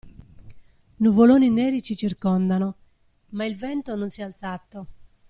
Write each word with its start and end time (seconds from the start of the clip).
Nuvoloni 0.97 1.51
neri 1.51 1.83
ci 1.83 1.95
circondano, 1.95 2.73
ma 3.33 3.45
il 3.45 3.55
vento 3.55 3.93
non 3.95 4.09
si 4.09 4.21
è 4.21 4.23
alzato. 4.23 4.87